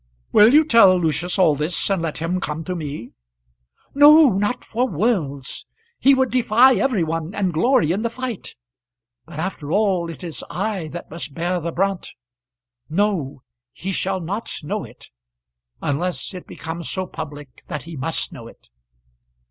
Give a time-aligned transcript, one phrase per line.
[0.31, 3.11] "Will you tell Lucius all this, and let him come to me?"
[3.93, 5.67] "No; not for worlds.
[5.99, 8.55] He would defy every one, and glory in the fight;
[9.27, 12.15] but after all it is I that must bear the brunt.
[12.89, 13.43] No;
[13.73, 15.11] he shall not know it;
[15.83, 18.71] unless it becomes so public that he must know it."